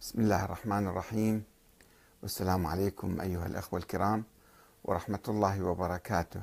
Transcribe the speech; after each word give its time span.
بسم 0.00 0.20
الله 0.20 0.44
الرحمن 0.44 0.86
الرحيم 0.86 1.44
والسلام 2.22 2.66
عليكم 2.66 3.20
أيها 3.20 3.46
الأخوة 3.46 3.80
الكرام 3.80 4.24
ورحمة 4.84 5.18
الله 5.28 5.62
وبركاته 5.62 6.42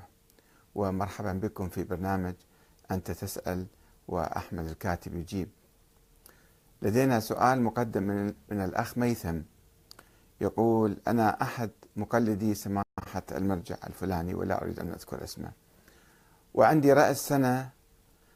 ومرحبا 0.75 1.33
بكم 1.33 1.69
في 1.69 1.83
برنامج 1.83 2.33
أنت 2.91 3.11
تسأل 3.11 3.65
وأحمد 4.07 4.65
الكاتب 4.65 5.15
يجيب. 5.15 5.49
لدينا 6.81 7.19
سؤال 7.19 7.61
مقدم 7.61 8.03
من, 8.03 8.33
من 8.51 8.61
الأخ 8.61 8.97
ميثم 8.97 9.39
يقول 10.41 10.97
أنا 11.07 11.41
أحد 11.41 11.71
مقلدي 11.95 12.55
سماحة 12.55 13.23
المرجع 13.31 13.75
الفلاني 13.87 14.35
ولا 14.35 14.61
أريد 14.61 14.79
أن 14.79 14.89
أذكر 14.91 15.23
اسمه. 15.23 15.51
وعندي 16.53 16.93
رأس 16.93 17.27
سنة 17.27 17.69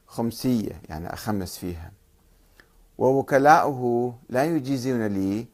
خمسية 0.08 0.82
يعني 0.90 1.14
أخمس 1.14 1.58
فيها. 1.58 1.92
ووكلاؤه 3.00 4.14
لا 4.30 4.44
يجيزون 4.44 5.08
لي 5.08 5.48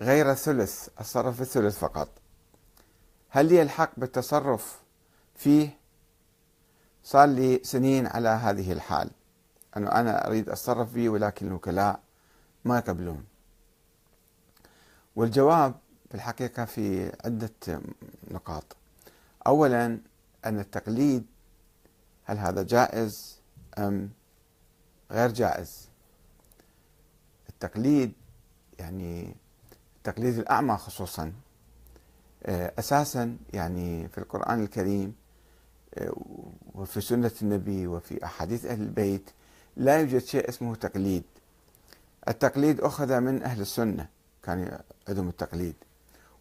غير 0.00 0.30
الثلث 0.30 0.88
الصرف 1.00 1.40
الثلث 1.40 1.78
فقط. 1.78 2.08
هل 3.28 3.46
لي 3.46 3.62
الحق 3.62 3.90
بالتصرف 3.96 4.82
فيه؟ 5.34 5.78
صار 7.04 7.28
لي 7.28 7.60
سنين 7.64 8.06
على 8.06 8.28
هذه 8.28 8.72
الحال. 8.72 9.10
أنه 9.76 9.90
أنا 9.92 10.26
أريد 10.26 10.48
أتصرف 10.48 10.92
فيه 10.92 11.08
ولكن 11.08 11.46
الوكلاء 11.46 12.00
ما 12.64 12.78
يقبلون. 12.78 13.24
والجواب 15.16 15.74
في 16.08 16.14
الحقيقة 16.14 16.64
في 16.64 17.12
عدة 17.24 17.80
نقاط. 18.30 18.76
أولا 19.46 20.00
أن 20.44 20.58
التقليد 20.58 21.26
هل 22.24 22.38
هذا 22.38 22.62
جائز 22.62 23.40
أم 23.78 24.10
غير 25.10 25.30
جائز؟ 25.30 25.91
التقليد 27.64 28.12
يعني 28.78 29.34
التقليد 29.96 30.38
الأعمى 30.38 30.76
خصوصا 30.76 31.32
آه، 32.42 32.72
أساسا 32.78 33.36
يعني 33.52 34.08
في 34.08 34.18
القرآن 34.18 34.62
الكريم 34.62 35.14
آه، 35.94 36.12
وفي 36.74 37.00
سنة 37.00 37.30
النبي 37.42 37.86
وفي 37.86 38.24
أحاديث 38.24 38.66
أهل 38.66 38.80
البيت 38.82 39.30
لا 39.76 40.00
يوجد 40.00 40.18
شيء 40.18 40.48
اسمه 40.48 40.74
تقليد. 40.74 41.22
التقليد 42.28 42.80
أخذ 42.80 43.20
من 43.20 43.42
أهل 43.42 43.60
السنة 43.60 44.08
كان 44.42 44.78
عندهم 45.08 45.28
التقليد. 45.28 45.74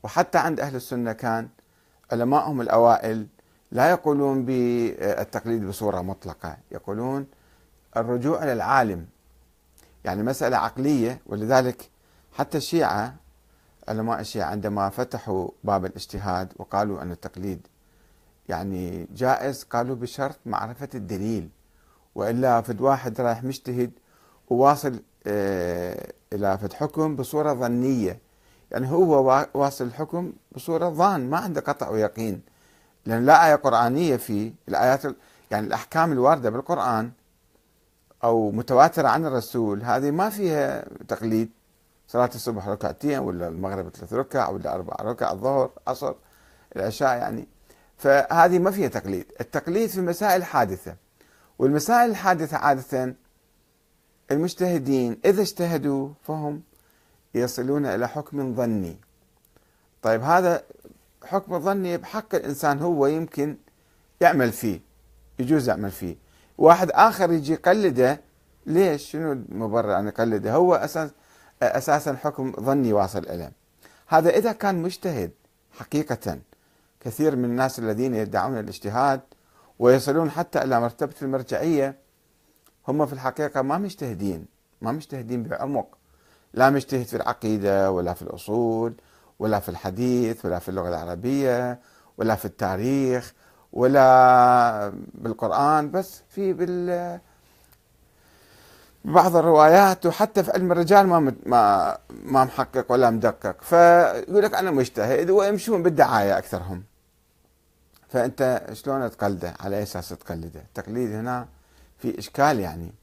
وحتى 0.03 0.37
عند 0.37 0.59
أهل 0.59 0.75
السنة 0.75 1.13
كان 1.13 1.49
علماءهم 2.11 2.61
الأوائل 2.61 3.27
لا 3.71 3.89
يقولون 3.89 4.45
بالتقليد 4.45 5.67
بصورة 5.67 6.01
مطلقة 6.01 6.57
يقولون 6.71 7.27
الرجوع 7.97 8.43
إلى 8.43 8.53
العالم. 8.53 9.07
يعني 10.05 10.23
مسألة 10.23 10.57
عقلية 10.57 11.21
ولذلك 11.25 11.89
حتى 12.33 12.57
الشيعة 12.57 13.15
علماء 13.87 14.19
الشيعة 14.19 14.49
عندما 14.49 14.89
فتحوا 14.89 15.49
باب 15.63 15.85
الاجتهاد 15.85 16.53
وقالوا 16.55 17.01
أن 17.01 17.11
التقليد 17.11 17.67
يعني 18.49 19.07
جائز 19.15 19.63
قالوا 19.63 19.95
بشرط 19.95 20.39
معرفة 20.45 20.89
الدليل. 20.95 21.49
وإلا 22.15 22.61
فد 22.61 22.81
واحد 22.81 23.21
رايح 23.21 23.43
مجتهد 23.43 23.91
وواصل 24.49 24.99
آه، 25.27 26.13
إلى 26.33 26.57
فد 26.57 26.73
حكم 26.73 27.15
بصورة 27.15 27.53
ظنية. 27.53 28.19
يعني 28.71 28.91
هو 28.91 29.47
واصل 29.53 29.85
الحكم 29.85 30.33
بصورة 30.55 30.89
ظان 30.89 31.29
ما 31.29 31.37
عنده 31.37 31.61
قطع 31.61 31.89
ويقين. 31.89 32.41
لأن 33.05 33.25
لا 33.25 33.47
آية 33.47 33.55
قرآنية 33.55 34.15
في 34.15 34.53
الآيات 34.69 35.03
يعني 35.51 35.67
الأحكام 35.67 36.11
الواردة 36.11 36.49
بالقرآن 36.49 37.11
أو 38.23 38.51
متواتره 38.51 39.07
عن 39.07 39.25
الرسول 39.25 39.83
هذه 39.83 40.11
ما 40.11 40.29
فيها 40.29 40.85
تقليد. 41.07 41.49
صلاة 42.07 42.29
الصبح 42.35 42.67
ركعتين 42.67 43.19
ولا 43.19 43.47
المغرب 43.47 43.89
ثلاث 43.89 44.13
ركع 44.13 44.49
ولا 44.49 44.75
أربع 44.75 44.95
ركع 45.01 45.31
الظهر 45.31 45.71
عصر 45.87 46.13
العشاء 46.75 47.17
يعني. 47.17 47.47
فهذه 47.97 48.59
ما 48.59 48.71
فيها 48.71 48.87
تقليد. 48.87 49.25
التقليد 49.41 49.89
في 49.89 49.97
المسائل 49.97 50.35
الحادثة. 50.35 50.95
والمسائل 51.59 52.09
الحادثة 52.09 52.57
عادة 52.57 53.15
المجتهدين 54.31 55.19
إذا 55.25 55.41
اجتهدوا 55.41 56.09
فهم 56.23 56.61
يصلون 57.35 57.85
إلى 57.85 58.07
حكم 58.07 58.55
ظني. 58.55 58.97
طيب 60.01 60.21
هذا 60.21 60.63
حكم 61.25 61.59
ظني 61.59 61.97
بحق 61.97 62.35
الإنسان 62.35 62.79
هو 62.79 63.07
يمكن 63.07 63.57
يعمل 64.21 64.51
فيه 64.51 64.79
يجوز 65.39 65.69
يعمل 65.69 65.91
فيه. 65.91 66.15
واحد 66.61 66.91
آخر 66.91 67.31
يجي 67.31 67.53
يقلده 67.53 68.21
ليش؟ 68.65 69.11
شنو 69.11 69.31
المبرر 69.31 69.99
أن 69.99 70.07
يقلده؟ 70.07 70.53
هو 70.53 70.75
أساس 70.75 71.09
أساسا 71.61 72.13
حكم 72.15 72.51
ظني 72.59 72.93
واصل 72.93 73.19
إليه. 73.19 73.51
هذا 74.07 74.29
إذا 74.29 74.51
كان 74.51 74.81
مجتهد 74.81 75.31
حقيقة 75.71 76.39
كثير 76.99 77.35
من 77.35 77.45
الناس 77.45 77.79
الذين 77.79 78.15
يدعون 78.15 78.59
الاجتهاد 78.59 79.21
ويصلون 79.79 80.31
حتى 80.31 80.63
إلى 80.63 80.81
مرتبة 80.81 81.13
المرجعية 81.21 81.95
هم 82.87 83.05
في 83.05 83.13
الحقيقة 83.13 83.61
ما 83.61 83.77
مجتهدين 83.77 84.45
ما 84.81 84.91
مجتهدين 84.91 85.43
بعمق. 85.43 85.97
لا 86.53 86.69
مجتهد 86.69 87.05
في 87.05 87.15
العقيدة 87.15 87.91
ولا 87.91 88.13
في 88.13 88.21
الأصول 88.21 88.93
ولا 89.39 89.59
في 89.59 89.69
الحديث 89.69 90.45
ولا 90.45 90.59
في 90.59 90.69
اللغة 90.69 90.89
العربية 90.89 91.79
ولا 92.17 92.35
في 92.35 92.45
التاريخ 92.45 93.33
ولا 93.73 94.93
بالقرآن 95.13 95.91
بس 95.91 96.21
في 96.29 96.53
بال 96.53 97.19
بعض 99.05 99.35
الروايات 99.35 100.05
وحتى 100.05 100.43
في 100.43 100.51
علم 100.51 100.71
الرجال 100.71 101.07
ما 101.07 101.19
ما 101.45 101.97
ما 102.09 102.43
محقق 102.43 102.91
ولا 102.91 103.09
مدقق. 103.09 103.61
فيقول 103.61 104.43
لك 104.43 104.53
أنا 104.53 104.71
مجتهد 104.71 105.29
ويمشون 105.29 105.83
بالدعاية 105.83 106.37
أكثرهم. 106.37 106.83
فأنت 108.09 108.67
شلون 108.73 109.11
تقلده؟ 109.11 109.53
على 109.59 109.77
أي 109.77 109.83
أساس 109.83 110.09
تقلده؟ 110.09 110.59
التقليد 110.59 111.11
هنا 111.11 111.47
في 111.97 112.19
إشكال 112.19 112.59
يعني. 112.59 112.93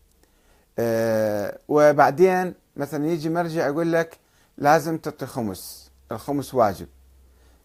أه 0.79 1.59
وبعدين 1.69 2.55
مثلا 2.77 3.07
يجي 3.07 3.29
مرجع 3.29 3.67
يقول 3.67 3.93
لك 3.93 4.19
لازم 4.59 4.99
تعطي 4.99 5.27
خمس 5.27 5.91
الخمس 6.13 6.55
واجب. 6.55 6.87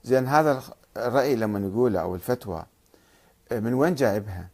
زين 0.03 0.27
هذا 0.27 0.61
الرأي 0.97 1.35
لما 1.35 1.59
نقوله 1.59 2.01
أو 2.01 2.15
الفتوى 2.15 2.65
من 3.51 3.73
وين 3.73 3.95
جايبها؟ 3.95 4.47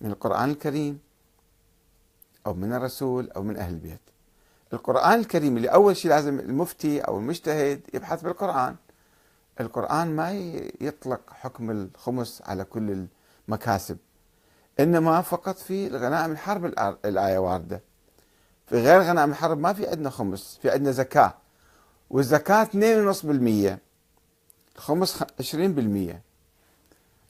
من 0.00 0.10
القرآن 0.10 0.50
الكريم 0.50 1.00
أو 2.46 2.54
من 2.54 2.72
الرسول 2.72 3.30
أو 3.30 3.42
من 3.42 3.56
أهل 3.56 3.74
البيت. 3.74 4.00
القرآن 4.72 5.20
الكريم 5.20 5.56
اللي 5.56 5.68
أول 5.68 5.96
شيء 5.96 6.10
لازم 6.10 6.40
المفتي 6.40 7.00
أو 7.00 7.18
المجتهد 7.18 7.80
يبحث 7.94 8.22
بالقرآن. 8.22 8.76
القرآن 9.60 10.16
ما 10.16 10.32
يطلق 10.80 11.20
حكم 11.30 11.70
الخمس 11.70 12.42
على 12.46 12.64
كل 12.64 13.06
المكاسب 13.48 13.98
إنما 14.80 15.20
فقط 15.22 15.58
في 15.58 15.88
غنائم 15.88 16.32
الحرب 16.32 16.64
الآية 17.04 17.38
واردة. 17.38 17.80
في 18.66 18.76
غير 18.82 19.00
غنائم 19.00 19.30
الحرب 19.30 19.58
ما 19.58 19.72
في 19.72 19.88
عندنا 19.88 20.10
خمس 20.10 20.58
في 20.62 20.70
عندنا 20.70 20.90
زكاة 20.90 21.34
والزكاة 22.10 22.64
2.5% 22.64 23.78
الخمس 24.76 25.22
20% 25.40 26.20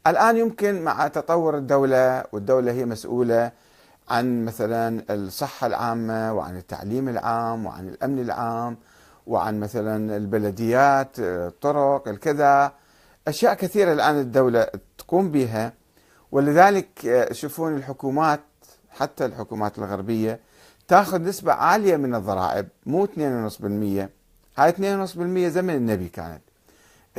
الآن 0.07 0.37
يمكن 0.37 0.83
مع 0.83 1.09
تطور 1.09 1.57
الدولة 1.57 2.25
والدولة 2.33 2.73
هي 2.73 2.85
مسؤولة 2.85 3.53
عن 4.09 4.45
مثلا 4.45 5.03
الصحة 5.11 5.67
العامة 5.67 6.33
وعن 6.33 6.57
التعليم 6.57 7.09
العام 7.09 7.67
وعن 7.67 7.89
الأمن 7.89 8.19
العام 8.19 8.77
وعن 9.27 9.61
مثلا 9.61 10.17
البلديات 10.17 11.19
الطرق 11.19 12.09
الكذا. 12.09 12.73
أشياء 13.29 13.55
كثيرة 13.55 13.93
الآن 13.93 14.19
الدولة 14.19 14.67
تقوم 14.99 15.31
بها 15.31 15.73
ولذلك 16.33 16.89
تشوفون 17.31 17.77
الحكومات 17.77 18.41
حتى 18.91 19.25
الحكومات 19.25 19.79
الغربية 19.79 20.41
تاخذ 20.89 21.23
نسبة 21.23 21.53
عالية 21.53 21.97
من 21.97 22.15
الضرائب 22.15 22.69
مو 22.87 23.07
2.5% 23.07 24.09
هاي 24.59 24.73
2.5% 24.73 25.17
زمن 25.49 25.75
النبي 25.75 26.09
كانت. 26.09 26.46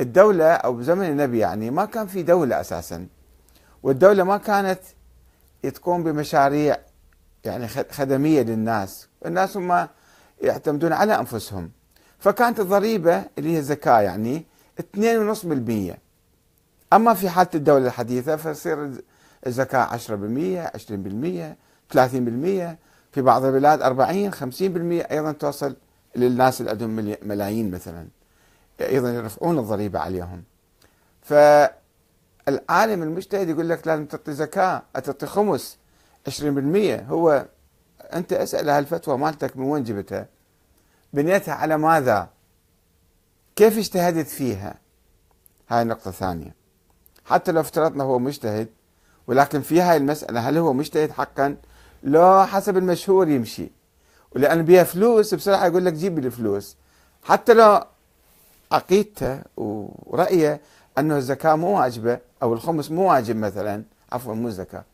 الدولة 0.00 0.44
أو 0.44 0.74
بزمن 0.74 1.06
النبي 1.06 1.38
يعني 1.38 1.70
ما 1.70 1.84
كان 1.84 2.06
في 2.06 2.22
دولة 2.22 2.60
أساسا. 2.60 3.06
والدولة 3.82 4.24
ما 4.24 4.36
كانت 4.36 4.80
تقوم 5.62 6.04
بمشاريع 6.04 6.76
يعني 7.44 7.68
خدمية 7.68 8.42
للناس. 8.42 9.08
الناس 9.26 9.56
هم 9.56 9.88
يعتمدون 10.42 10.92
على 10.92 11.18
أنفسهم. 11.18 11.70
فكانت 12.18 12.60
الضريبة 12.60 13.24
اللي 13.38 13.54
هي 13.54 13.58
الزكاة 13.58 14.00
يعني 14.00 14.46
2.5% 14.80 15.98
أما 16.92 17.14
في 17.14 17.28
حالة 17.28 17.50
الدولة 17.54 17.86
الحديثة 17.86 18.36
فتصير 18.36 18.90
الزكاة 19.46 19.96
10% 19.96 20.70
20% 20.76 21.56
30% 21.94 22.76
في 23.12 23.22
بعض 23.22 23.44
البلاد 23.44 23.82
40 23.82 24.32
50% 24.32 24.36
أيضا 25.12 25.32
توصل 25.32 25.76
للناس 26.16 26.60
اللي 26.60 26.70
عندهم 26.70 27.16
ملايين 27.22 27.70
مثلا. 27.70 28.06
أيضا 28.80 29.10
يرفعون 29.10 29.58
الضريبة 29.58 29.98
عليهم. 29.98 30.44
فالعالم 31.22 33.02
المجتهد 33.02 33.48
يقول 33.48 33.68
لك 33.68 33.86
لازم 33.86 34.06
تعطي 34.06 34.32
زكاة 34.32 34.82
تعطي 34.94 35.26
خمس 35.26 35.78
20% 36.28 36.32
هو 37.08 37.46
أنت 38.12 38.32
اسأل 38.32 38.70
هالفتوى 38.70 39.18
مالتك 39.18 39.56
من 39.56 39.64
وين 39.64 39.84
جبتها؟ 39.84 40.26
بنيتها 41.12 41.54
على 41.54 41.78
ماذا؟ 41.78 42.28
كيف 43.56 43.78
اجتهدت 43.78 44.26
فيها؟ 44.26 44.74
هاي 45.68 45.82
النقطة 45.82 46.08
الثانية 46.08 46.54
حتى 47.24 47.52
لو 47.52 47.60
افترضنا 47.60 48.04
هو 48.04 48.18
مجتهد 48.18 48.68
ولكن 49.26 49.60
في 49.60 49.80
هاي 49.80 49.96
المسألة 49.96 50.48
هل 50.48 50.58
هو 50.58 50.72
مجتهد 50.72 51.10
حقا؟ 51.10 51.56
لو 52.02 52.46
حسب 52.46 52.76
المشهور 52.76 53.28
يمشي. 53.28 53.70
ولأن 54.34 54.62
بيها 54.62 54.84
فلوس 54.84 55.34
بسرعة 55.34 55.66
يقول 55.66 55.84
لك 55.84 55.92
جيب 55.92 56.18
لي 56.18 56.26
الفلوس. 56.26 56.76
حتى 57.22 57.54
لو 57.54 57.84
عقيدته 58.72 59.42
ورأيه 59.56 60.60
أنه 60.98 61.16
الزكاة 61.16 61.54
مو 61.54 61.80
واجبة 61.80 62.18
أو 62.42 62.52
الخمس 62.52 62.90
مو 62.90 63.10
واجب 63.10 63.36
مثلا. 63.36 63.82
عفوا 64.12 64.34
مو 64.34 64.48
الزكاة 64.48 64.84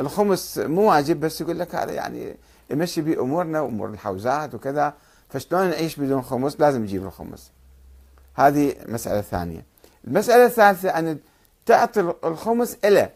الخمس 0.00 0.58
مو 0.58 0.90
واجب 0.90 1.20
بس 1.20 1.40
يقول 1.40 1.58
لك 1.58 1.74
هذا 1.74 1.92
يعني 1.92 2.36
يمشي 2.70 3.00
به 3.00 3.20
أمورنا 3.20 3.60
وأمور 3.60 3.88
الحوزات 3.88 4.54
وكذا. 4.54 4.94
فشلون 5.28 5.70
نعيش 5.70 5.96
بدون 5.96 6.22
خمس؟ 6.22 6.60
لازم 6.60 6.82
نجيب 6.82 7.04
الخمس. 7.04 7.50
هذه 8.34 8.74
مسألة 8.88 9.20
ثانية. 9.20 9.64
المسألة 10.06 10.46
الثالثة 10.46 10.88
أن 10.88 11.18
تعطي 11.66 12.14
الخمس 12.24 12.76
إلى. 12.84 13.10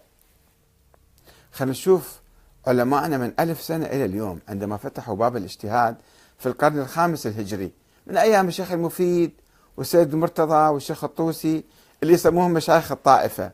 خلينا 1.52 1.72
نشوف 1.72 2.20
علماءنا 2.66 3.18
من 3.18 3.32
ألف 3.40 3.62
سنة 3.62 3.86
إلى 3.86 4.04
اليوم 4.04 4.40
عندما 4.48 4.76
فتحوا 4.76 5.16
باب 5.16 5.36
الاجتهاد 5.36 5.96
في 6.38 6.46
القرن 6.46 6.78
الخامس 6.78 7.26
الهجري. 7.26 7.72
من 8.06 8.16
أيام 8.16 8.48
الشيخ 8.48 8.72
المفيد 8.72 9.32
والسيد 9.80 10.12
المرتضى 10.12 10.68
والشيخ 10.68 11.04
الطوسي 11.04 11.64
اللي 12.02 12.14
يسموهم 12.14 12.52
مشايخ 12.52 12.92
الطائفة. 12.92 13.50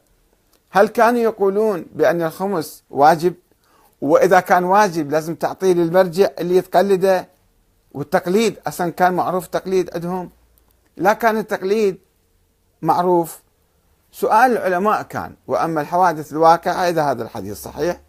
هل 0.71 0.89
كانوا 0.89 1.21
يقولون 1.21 1.87
بأن 1.95 2.23
الخمس 2.23 2.83
واجب؟ 2.91 3.35
وإذا 4.01 4.41
كان 4.41 4.65
واجب 4.65 5.11
لازم 5.11 5.35
تعطيه 5.35 5.73
للمرجع 5.73 6.29
اللي 6.39 6.57
يتقلده 6.57 7.29
والتقليد 7.93 8.57
أصلا 8.67 8.91
كان 8.91 9.13
معروف 9.13 9.47
تقليد 9.47 9.91
عندهم. 9.95 10.31
لا 10.97 11.13
كان 11.13 11.37
التقليد 11.37 11.99
معروف. 12.83 13.41
سؤال 14.13 14.53
العلماء 14.53 15.03
كان 15.03 15.35
وأما 15.47 15.81
الحوادث 15.81 16.33
الواقعة 16.33 16.89
إذا 16.89 17.03
هذا 17.03 17.23
الحديث 17.23 17.63
صحيح 17.63 18.01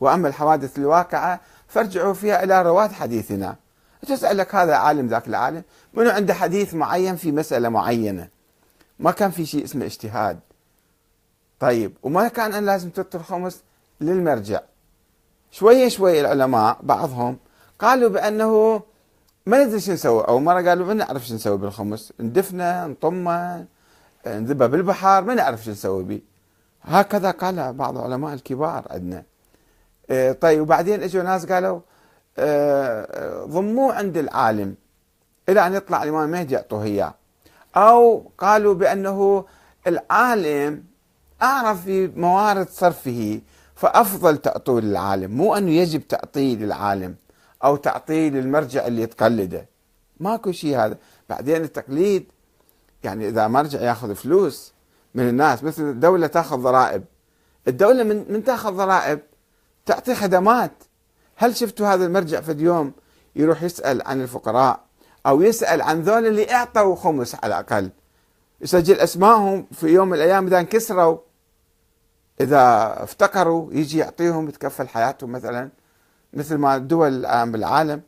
وأما 0.00 0.28
الحوادث 0.28 0.78
الواقعة 0.78 1.40
فارجعوا 1.68 2.14
فيها 2.14 2.44
إلى 2.44 2.62
رواة 2.62 2.88
حديثنا. 2.88 3.56
تسألك 4.04 4.54
هذا 4.54 4.74
عالم 4.74 5.06
ذاك 5.06 5.28
العالم 5.28 5.62
منو 5.94 6.10
عنده 6.10 6.34
حديث 6.34 6.74
معين 6.74 7.16
في 7.16 7.32
مسألة 7.32 7.68
معينة؟ 7.68 8.28
ما 8.98 9.10
كان 9.10 9.30
في 9.30 9.46
شيء 9.46 9.64
اسمه 9.64 9.84
اجتهاد. 9.84 10.40
طيب 11.60 11.92
وما 12.02 12.28
كان 12.28 12.54
أن 12.54 12.66
لازم 12.66 12.90
تعطي 12.90 13.18
الخمس 13.18 13.62
للمرجع. 14.00 14.60
شوية 15.50 15.88
شوية 15.88 16.20
العلماء 16.20 16.78
بعضهم 16.82 17.36
قالوا 17.78 18.08
بأنه 18.08 18.82
ما 19.46 19.64
ندري 19.64 19.80
شو 19.80 19.92
نسوي 19.92 20.24
أو 20.28 20.38
مرة 20.38 20.68
قالوا 20.68 20.86
ما 20.86 20.94
نعرف 20.94 21.26
شو 21.26 21.34
نسوي 21.34 21.58
بالخمس. 21.58 22.12
ندفنه 22.20 22.86
نطمه 22.86 23.66
نذبه 24.26 24.66
بالبحر 24.66 25.22
ما 25.22 25.34
نعرف 25.34 25.64
شو 25.64 25.70
نسوي 25.70 26.04
به. 26.04 26.20
هكذا 26.82 27.30
قال 27.30 27.72
بعض 27.72 27.98
العلماء 27.98 28.34
الكبار 28.34 28.86
عندنا. 28.90 29.22
إيه، 30.10 30.32
طيب 30.32 30.60
وبعدين 30.60 31.02
إجوا 31.02 31.22
ناس 31.22 31.46
قالوا 31.46 31.80
ضموه 33.48 33.94
عند 33.94 34.16
العالم. 34.16 34.74
إلى 35.48 35.66
أن 35.66 35.74
يطلع 35.74 36.02
الإمام 36.02 36.24
المهدي 36.24 36.54
يعطوه 36.54 36.84
اياه 36.84 37.14
أو 37.76 38.30
قالوا 38.38 38.74
بأنه 38.74 39.44
العالم 39.86 40.84
أعرف 41.42 41.84
في 41.84 42.06
موارد 42.16 42.68
صرفه 42.68 43.40
فأفضل 43.74 44.38
تعطوه 44.38 44.80
للعالم 44.80 45.30
مو 45.30 45.56
أنه 45.56 45.70
يجب 45.70 46.08
تعطيه 46.08 46.56
للعالم 46.56 47.14
أو 47.64 47.76
تعطيه 47.76 48.30
للمرجع 48.30 48.86
اللي 48.86 49.02
يتقلده 49.02 49.68
ماكو 50.20 50.52
شيء 50.52 50.78
هذا. 50.78 50.98
بعدين 51.28 51.62
التقليد 51.62 52.26
يعني 53.04 53.28
إذا 53.28 53.48
مرجع 53.48 53.80
يأخذ 53.80 54.14
فلوس 54.14 54.72
من 55.14 55.28
الناس 55.28 55.64
مثل 55.64 55.82
الدولة 55.82 56.26
تأخذ 56.26 56.56
ضرائب. 56.56 57.04
الدولة 57.68 58.02
من 58.02 58.32
من 58.32 58.44
تأخذ 58.44 58.72
ضرائب 58.72 59.20
تعطي 59.86 60.14
خدمات. 60.14 60.72
هل 61.36 61.56
شفتوا 61.56 61.86
هذا 61.86 62.06
المرجع 62.06 62.40
في 62.40 62.52
اليوم؟ 62.52 62.92
يروح 63.36 63.62
يسأل 63.62 64.02
عن 64.06 64.22
الفقراء 64.22 64.80
أو 65.26 65.42
يسأل 65.42 65.82
عن 65.82 66.00
ذول 66.02 66.26
اللي 66.26 66.52
أعطوا 66.52 66.96
خمس 66.96 67.34
على 67.34 67.46
الأقل. 67.46 67.90
يسجل 68.60 68.94
اسمائهم 68.94 69.66
في 69.72 69.86
يوم 69.86 70.08
من 70.08 70.14
الأيام 70.14 70.46
إذا 70.46 70.60
انكسروا. 70.60 71.18
إذا 72.40 72.94
افتقروا 73.02 73.72
يجي 73.72 73.98
يعطيهم 73.98 74.48
يتكفل 74.48 74.88
حياتهم 74.88 75.32
مثلا 75.32 75.70
مثل 76.32 76.54
ما 76.56 76.76
الدول 76.76 77.08
الان 77.08 77.52
بالعالم 77.52 78.02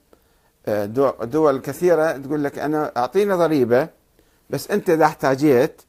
آه، 0.69 0.85
دول 1.25 1.59
كثيرة 1.59 2.13
تقول 2.13 2.45
لك 2.45 2.59
أنا 2.59 2.93
أعطيني 2.97 3.33
ضريبة 3.33 3.89
بس 4.51 4.71
أنت 4.71 4.91
إذا 4.91 5.05
احتاجيت 5.05 5.83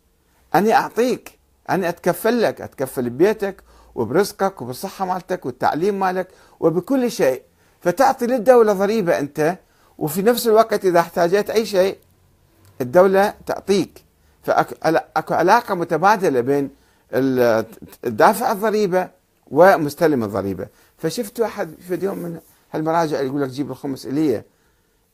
أني 0.55 0.73
أعطيك 0.73 1.39
أني 1.69 1.89
أتكفل 1.89 2.41
لك 2.41 2.61
أتكفل 2.61 3.09
ببيتك 3.09 3.63
وبرزقك 3.97 4.61
وبالصحة 4.61 5.05
مالتك 5.05 5.45
والتعليم 5.45 5.99
مالك 5.99 6.27
وبكل 6.59 7.11
شيء. 7.11 7.41
فتعطي 7.81 8.27
للدولة 8.27 8.73
ضريبة 8.73 9.19
أنت 9.19 9.57
وفي 9.97 10.21
نفس 10.21 10.47
الوقت 10.47 10.85
إذا 10.85 10.99
احتاجت 10.99 11.49
أي 11.49 11.65
شيء 11.65 11.97
الدولة 12.81 13.33
تعطيك. 13.45 14.03
فاكو 14.43 15.33
علاقة 15.33 15.75
متبادلة 15.75 16.41
بين 16.41 16.69
دافع 18.03 18.51
الضريبة 18.51 19.09
ومستلم 19.51 20.23
الضريبة. 20.23 20.67
فشفتوا 20.97 21.45
احد 21.45 21.75
في 21.87 21.99
يوم 22.05 22.17
من 22.17 22.39
هالمراجع 22.73 23.21
يقول 23.21 23.41
لك 23.41 23.49
جيب 23.49 23.71
الخمس 23.71 24.05
إلية. 24.05 24.45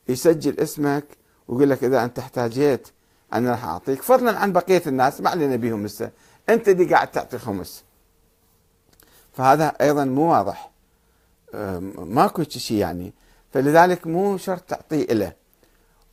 يسجل 0.08 0.60
اسمك 0.60 1.04
ويقول 1.48 1.70
لك 1.70 1.84
إذا 1.84 2.04
أنت 2.04 2.18
احتاجيت 2.18 2.88
أنا 3.32 3.50
راح 3.50 3.64
أعطيك. 3.64 4.02
فضلا 4.02 4.38
عن 4.38 4.52
بقية 4.52 4.82
الناس 4.86 5.20
ما 5.20 5.30
علينا 5.30 5.56
بهم 5.56 5.86
لسه 5.86 6.10
أنت 6.48 6.68
اللي 6.68 6.84
قاعد 6.84 7.10
تعطي 7.10 7.38
خمس. 7.38 7.84
فهذا 9.34 9.72
أيضا 9.80 10.04
مو 10.04 10.32
واضح. 10.32 10.70
ماكو 11.98 12.42
شيء 12.42 12.78
يعني. 12.78 13.12
فلذلك 13.52 14.06
مو 14.06 14.36
شرط 14.36 14.60
تعطيه 14.60 15.04
له 15.04 15.32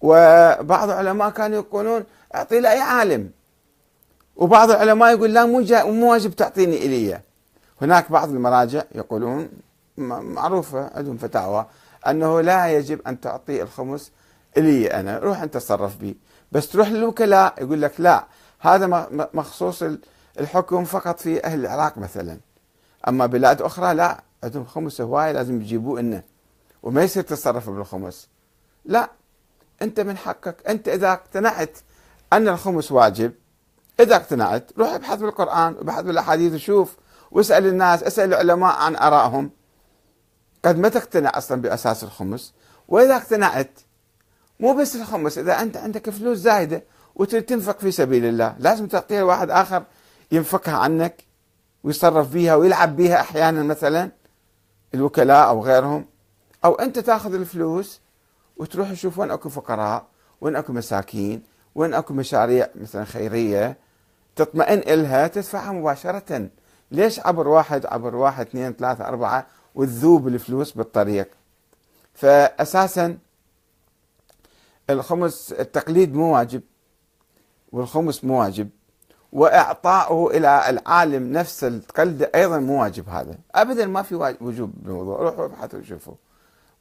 وبعض 0.01 0.89
العلماء 0.89 1.29
كانوا 1.29 1.57
يقولون 1.57 2.03
اعطيه 2.35 2.59
لاي 2.59 2.79
عالم. 2.79 3.31
وبعض 4.35 4.71
العلماء 4.71 5.13
يقول 5.13 5.33
لا 5.33 5.45
مو 5.45 5.65
مو 5.71 6.12
واجب 6.12 6.35
تعطيني 6.35 6.77
الي 6.85 7.21
هناك 7.81 8.12
بعض 8.12 8.29
المراجع 8.29 8.83
يقولون 8.95 9.50
معروفة 9.97 10.89
عندهم 10.95 11.18
فتاوى 11.18 11.65
أنه 12.07 12.41
لا 12.41 12.68
يجب 12.68 13.01
أن 13.07 13.21
تعطي 13.21 13.62
الخمس 13.62 14.12
إلي 14.57 14.88
أنا 14.88 15.19
روح 15.19 15.41
أنت 15.41 15.53
تصرف 15.53 15.97
به 15.97 16.15
بس 16.51 16.69
تروح 16.69 16.89
للوكلاء 16.89 17.54
يقول 17.61 17.81
لك 17.81 17.94
لا 17.99 18.25
هذا 18.59 19.07
مخصوص 19.33 19.83
الحكم 20.40 20.83
فقط 20.83 21.19
في 21.19 21.44
أهل 21.45 21.59
العراق 21.59 21.97
مثلا. 21.97 22.37
أما 23.08 23.26
بلاد 23.26 23.62
أخرى 23.62 23.94
لا 23.94 24.24
عندهم 24.44 24.66
خمس 24.66 25.02
هوايه 25.02 25.31
لازم 25.31 25.62
يجيبوه 25.62 26.02
لنا 26.02 26.24
وما 26.84 27.04
يصير 27.04 27.24
تتصرف 27.24 27.70
بالخمس. 27.70 28.28
لا 28.86 29.12
أنت 29.81 30.00
من 30.00 30.18
حقك. 30.18 30.68
أنت 30.68 30.88
إذا 30.88 31.12
اقتنعت 31.12 31.78
أن 32.34 32.48
الخمس 32.48 32.92
واجب 32.92 33.34
إذا 34.00 34.16
اقتنعت 34.16 34.72
روح 34.78 34.90
ابحث 34.90 35.20
بالقرآن 35.20 35.74
وابحث 35.74 36.04
بالأحاديث 36.04 36.54
وشوف 36.54 36.98
واسأل 37.31 37.66
الناس 37.66 38.04
اسأل 38.04 38.34
العلماء 38.34 38.76
عن 38.76 38.96
آرائهم. 38.96 39.52
قد 40.66 40.78
ما 40.78 40.90
تقتنع 40.90 41.31
أصلا 41.36 41.62
بأساس 41.62 42.04
الخمس. 42.04 42.54
وإذا 42.88 43.16
اقتنعت 43.16 43.80
مو 44.60 44.74
بس 44.74 44.96
الخمس 44.96 45.38
إذا 45.38 45.62
أنت 45.62 45.78
عندك 45.78 46.10
فلوس 46.10 46.38
زايدة 46.38 46.84
وتريد 47.16 47.44
تنفق 47.44 47.80
في 47.80 47.92
سبيل 47.92 48.26
الله 48.26 48.56
لازم 48.60 48.88
تعطيها 48.88 49.20
لواحد 49.20 49.50
آخر 49.50 49.84
ينفقها 50.31 50.78
عنك. 50.78 51.31
ويصرف 51.83 52.33
بيها 52.33 52.56
ويلعب 52.56 52.95
بيها 52.95 53.21
أحيانا 53.21 53.64
مثلا 53.64 54.11
الوكلاء 54.94 55.47
أو 55.47 55.64
غيرهم 55.64 56.06
أو 56.66 56.76
أنت 56.76 57.00
تأخذ 57.00 57.33
الفلوس 57.33 58.02
وتروح 58.57 58.92
تشوف 58.92 59.19
وين 59.19 59.31
أكو 59.31 59.50
فقراء 59.50 60.06
وين 60.42 60.56
أكو 60.56 60.73
مساكين 60.73 61.44
وين 61.76 61.94
أكو 61.94 62.14
مشاريع 62.14 62.69
مثلا 62.76 63.06
خيرية 63.06 63.78
تطمئن 64.35 64.78
إلها 64.78 65.28
تدفعها 65.28 65.71
مباشرة. 65.71 66.50
ليش 66.92 67.19
عبر 67.19 67.47
واحد 67.47 67.85
عبر 67.85 68.16
واحد 68.16 68.47
اثنين 68.47 68.73
ثلاثة 68.73 69.07
أربعة 69.07 69.47
وتذوب 69.76 70.28
الفلوس 70.28 70.71
بالطريق؟ 70.71 71.30
فأساسا 72.14 73.18
الخمس 74.90 75.54
التقليد 75.59 76.14
مو 76.16 76.35
واجب 76.35 76.61
والخمس 77.71 78.23
مو 78.23 78.40
واجب. 78.42 78.69
واعطائه 79.31 80.38
إلى 80.38 80.69
العالم 80.69 81.33
نفس 81.33 81.64
القلد 81.64 82.30
أيضا 82.35 82.59
مو 82.59 82.81
واجب 82.81 83.09
هذا. 83.09 83.38
ابدا 83.56 83.85
ما 83.85 84.02
في 84.02 84.35
وجوب 84.42 84.71
بالموضوع 84.76 85.19
روحوا 85.19 85.45
ابحثوا 85.45 85.80
وشوفوا. 85.80 86.14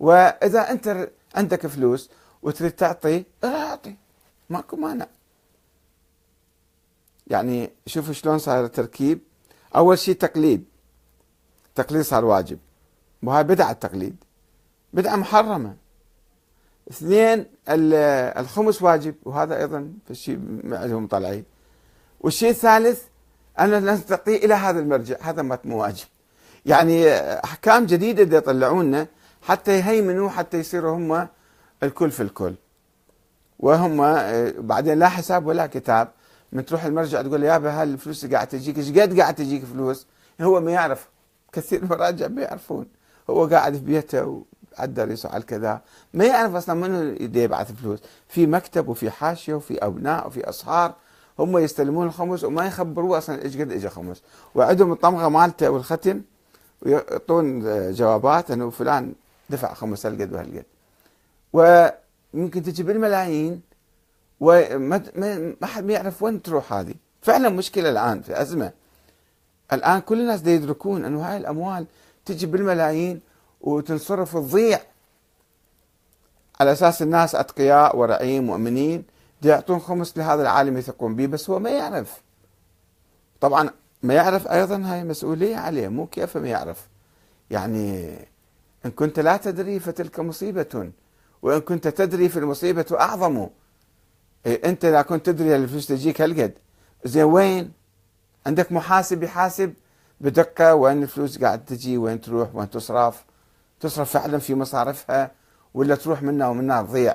وإذا 0.00 0.70
أنت 0.70 1.10
عندك 1.34 1.66
فلوس 1.66 2.10
وتريد 2.42 2.72
تعطي 2.72 3.24
أعطي. 3.44 3.96
ماكو 4.50 4.76
مانع. 4.76 5.06
يعني 7.26 7.70
شوفوا 7.86 8.12
شلون 8.12 8.38
صار 8.38 8.64
التركيب. 8.64 9.20
أول 9.76 9.98
شيء 9.98 10.14
تقليد. 10.14 10.64
تقليد 11.74 12.02
صار 12.02 12.24
واجب. 12.24 12.58
وهاي 13.22 13.44
بدعة 13.44 13.70
التقليد. 13.70 14.16
بدعة 14.92 15.16
محرمة. 15.16 15.76
اثنين 16.90 17.46
الخمس 17.68 18.82
واجب. 18.82 19.14
وهذا 19.22 19.56
أيضا 19.56 19.92
في 20.04 20.10
الشيء 20.10 20.60
عندهم 20.64 21.06
طلعي. 21.06 21.44
والشيء 22.20 22.50
الثالث 22.50 23.02
ان 23.60 23.90
نستطيع 23.90 24.36
إلى 24.36 24.54
هذا 24.54 24.80
المرجع 24.80 25.16
هذا 25.20 25.42
ما 25.42 25.58
واجب 25.64 26.06
يعني 26.66 27.08
أحكام 27.44 27.86
جديدة 27.86 28.36
يطلعونا 28.36 29.06
حتى 29.42 29.78
يهيمنوا 29.78 30.28
حتى 30.28 30.58
يصيروا 30.58 30.96
هم 30.96 31.28
الكل 31.82 32.10
في 32.10 32.22
الكل. 32.22 32.54
وهم 33.58 33.96
بعدين 34.58 34.98
لا 34.98 35.08
حساب 35.08 35.46
ولا 35.46 35.66
كتاب. 35.66 36.08
من 36.52 36.64
تروح 36.64 36.84
المرجع 36.84 37.22
تقول 37.22 37.42
يابا 37.42 37.82
هالفلوس 37.82 38.24
اللي 38.24 38.36
قاعد 38.36 38.48
تجيك؟ 38.48 38.78
إيش 38.78 38.88
قد 38.90 39.20
قاعد 39.20 39.34
تجيك 39.34 39.64
فلوس؟ 39.64 40.06
هو 40.40 40.60
ما 40.60 40.70
يعرف. 40.70 41.08
كثير 41.52 41.84
مراجع 41.84 42.28
ما 42.28 42.42
يعرفون. 42.42 42.86
هو 43.30 43.46
قاعد 43.46 43.74
في 43.74 43.80
بيته 43.80 44.44
وعدى 44.78 45.02
يسوع 45.02 45.38
كذا. 45.38 45.80
ما 46.14 46.24
يعرف 46.24 46.54
أصلا 46.54 46.74
منو 46.74 47.16
يبعث 47.20 47.72
فلوس. 47.72 47.98
في 48.28 48.46
مكتب 48.46 48.88
وفي 48.88 49.10
حاشية 49.10 49.54
وفي 49.54 49.78
أبناء 49.78 50.26
وفي 50.26 50.48
أصهار. 50.48 50.94
هم 51.40 51.58
يستلمون 51.58 52.06
الخمس 52.06 52.44
وما 52.44 52.66
يخبروه 52.66 53.18
أصلا 53.18 53.42
إيش 53.42 53.56
قد 53.56 53.72
اجى 53.72 53.88
خمس. 53.88 54.22
وعندهم 54.54 54.92
الطمغة 54.92 55.28
مالته 55.28 55.70
والختم 55.70 56.20
ويعطون 56.82 57.62
جوابات 57.92 58.50
إنه 58.50 58.70
فلان 58.70 59.12
دفع 59.50 59.74
خمس 59.74 60.06
هالقد 60.06 60.32
وهالقد. 60.32 60.64
ويمكن 61.52 62.62
تجي 62.62 62.82
بالملايين 62.82 63.60
وما 64.40 65.02
ما 65.60 65.66
حد 65.66 65.90
يعرف 65.90 66.22
وين 66.22 66.42
تروح 66.42 66.72
هذه. 66.72 66.94
فعلا 67.22 67.48
مشكلة 67.48 67.90
الآن 67.90 68.22
في 68.22 68.42
ازمه 68.42 68.72
الآن 69.72 70.00
كل 70.00 70.20
الناس 70.20 70.46
يدركون 70.46 71.04
إنه 71.04 71.22
هاي 71.22 71.36
الأموال 71.36 71.86
تجي 72.24 72.46
بالملايين 72.46 73.20
وتنصرف 73.60 74.36
تضيع 74.36 74.80
على 76.60 76.72
أساس 76.72 77.02
الناس 77.02 77.34
أتقياء 77.34 77.96
ورعيم 77.96 78.46
مؤمنين. 78.46 79.04
يعطون 79.42 79.78
خمس 79.78 80.18
لهذا 80.18 80.42
العالم 80.42 80.76
يثقون 80.76 81.16
به 81.16 81.26
بس 81.26 81.50
هو 81.50 81.58
ما 81.58 81.70
يعرف. 81.70 82.22
طبعا 83.40 83.70
ما 84.02 84.14
يعرف 84.14 84.48
أيضا 84.48 84.82
هاي 84.84 85.04
مسؤولية 85.04 85.56
عليه 85.56 85.88
مو 85.88 86.06
كيف 86.06 86.36
ما 86.36 86.48
يعرف. 86.48 86.88
يعني 87.50 88.16
إن 88.86 88.90
كنت 88.90 89.20
لا 89.20 89.36
تدري 89.36 89.80
فتلك 89.80 90.20
مصيبة 90.20 90.90
وإن 91.42 91.60
كنت 91.60 91.88
تدري 91.88 92.28
فالمصيبة 92.28 92.86
أعظم. 92.92 93.48
إيه 94.46 94.68
أنت 94.68 94.86
لا 94.86 95.02
كنت 95.02 95.26
تدري 95.26 95.56
الفلوس 95.56 95.86
تجيك 95.86 96.20
هالقد 96.20 96.52
زين 97.04 97.24
وين؟ 97.24 97.72
عندك 98.46 98.72
محاسب 98.72 99.22
يحاسب 99.22 99.74
بدقة 100.20 100.74
وين 100.74 101.02
الفلوس 101.02 101.38
قاعد 101.38 101.64
تجي 101.64 101.98
وين 101.98 102.20
تروح 102.20 102.54
وين 102.54 102.70
تصرف؟ 102.70 103.24
تصرف 103.80 104.10
فعلا 104.10 104.38
في 104.38 104.54
مصارفها 104.54 105.32
ولا 105.74 105.94
تروح 105.94 106.22
منا 106.22 106.48
ومنا 106.48 106.82
تضيع؟ 106.82 107.14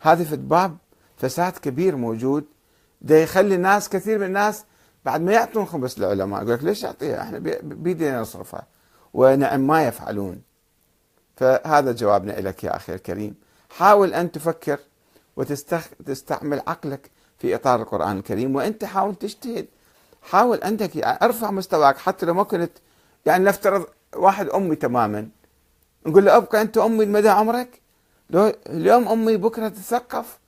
هذه 0.00 0.24
في 0.24 0.36
باب 0.36 0.76
فساد 1.18 1.52
كبير 1.52 1.96
موجود. 1.96 2.44
ده 3.00 3.16
يخلي 3.16 3.54
الناس 3.54 3.88
كثير 3.88 4.18
من 4.18 4.26
الناس 4.26 4.64
بعد 5.04 5.20
ما 5.20 5.32
يعطون 5.32 5.66
خبز 5.66 5.98
للعلماء 5.98 6.42
يقول 6.42 6.54
لك 6.54 6.64
ليش 6.64 6.84
اعطيها 6.84 7.22
إحنا 7.22 7.38
بيدنا 7.62 8.20
نصرفها. 8.20 8.66
ونعم 9.14 9.60
ما 9.60 9.86
يفعلون. 9.86 10.42
فهذا 11.36 11.92
جوابنا 11.92 12.32
لك 12.32 12.64
يا 12.64 12.76
أخي 12.76 12.94
الكريم. 12.94 13.34
حاول 13.70 14.14
أن 14.14 14.32
تفكر 14.32 14.78
وتستعمل 15.36 16.62
عقلك 16.66 17.10
في 17.38 17.54
إطار 17.54 17.82
القرآن 17.82 18.18
الكريم 18.18 18.56
وأنت 18.56 18.84
حاول 18.84 19.14
تجتهد. 19.14 19.66
حاول 20.22 20.60
عندك 20.62 20.96
يعني 20.96 21.18
أرفع 21.22 21.50
مستواك. 21.50 21.98
حتى 21.98 22.26
لو 22.26 22.34
ما 22.34 22.42
كنت 22.42 22.72
يعني 23.26 23.44
نفترض 23.44 23.86
واحد 24.16 24.48
أمي 24.48 24.76
تماما. 24.76 25.28
نقول 26.06 26.24
له 26.24 26.36
أبقى 26.36 26.62
أنت 26.62 26.78
أمي 26.78 27.04
لمدى 27.04 27.28
عمرك؟ 27.28 27.80
لو 28.30 28.52
اليوم 28.66 29.08
أمي 29.08 29.36
بكرة 29.36 29.68
تتثقف. 29.68 30.38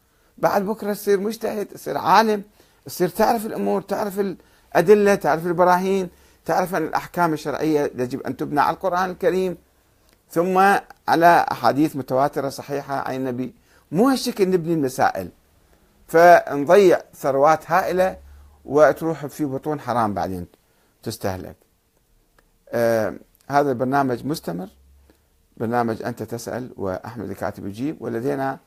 بعد 0.41 0.63
بكرة 0.67 0.93
تصير 0.93 1.21
مجتهد 1.21 1.67
تصير 1.67 1.99
عالم 1.99 2.43
تصير 2.87 3.09
تعرف 3.09 3.47
الأمور 3.47 3.83
تعرف 3.83 4.21
الأدلة 4.21 5.15
تعرف 5.15 5.47
البراهين 5.47 6.09
تعرف 6.45 6.75
ان 6.75 6.83
الأحكام 6.83 7.33
الشرعية 7.33 7.91
يجب 7.95 8.21
أن 8.21 8.37
تبنى 8.37 8.61
على 8.61 8.75
القرآن 8.75 9.11
الكريم. 9.11 9.57
ثم 10.31 10.59
على 11.09 11.47
أحاديث 11.53 11.97
متواترة 11.97 12.49
صحيحة 12.49 12.95
عن 12.95 13.15
النبي. 13.15 13.55
مو 13.93 14.09
هالشكل 14.09 14.51
نبني 14.51 14.75
المسائل. 14.75 15.29
فنضيع 16.09 17.01
ثروات 17.15 17.71
هائلة 17.71 18.17
وتروح 18.65 19.27
في 19.27 19.45
بطون 19.45 19.81
حرام 19.81 20.15
بعدين 20.15 20.47
تستهلك. 21.03 21.57
آه 22.69 23.15
هذا 23.49 23.71
البرنامج 23.71 24.27
مستمر. 24.27 24.69
برنامج 25.57 26.03
أنت 26.03 26.23
تسأل 26.23 26.73
وأحمد 26.77 27.31
الكاتب 27.31 27.67
يجيب. 27.67 28.03
ولدينا 28.03 28.59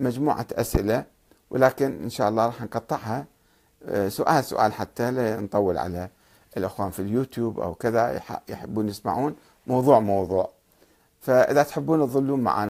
مجموعة 0.00 0.46
أسئلة 0.52 1.04
ولكن 1.50 2.02
إن 2.02 2.10
شاء 2.10 2.28
الله 2.28 2.46
راح 2.46 2.62
نقطعها. 2.62 3.26
آه 3.88 4.08
سؤال 4.08 4.44
سؤال 4.44 4.72
حتى 4.72 5.10
لا 5.10 5.40
نطول 5.40 5.78
على 5.78 6.08
الأخوان 6.56 6.90
في 6.90 7.00
اليوتيوب 7.00 7.60
أو 7.60 7.74
كذا 7.74 8.20
يحبون 8.48 8.88
يسمعون. 8.88 9.36
موضوع 9.66 10.00
موضوع. 10.00 10.50
فإذا 11.20 11.62
تحبون 11.62 12.06
تظلون 12.06 12.40
معنا 12.40 12.64